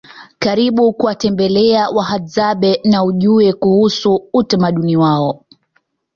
[0.39, 5.45] Karibu kuwatemelea Wahadzabe na ujue kuusu utamaduni wao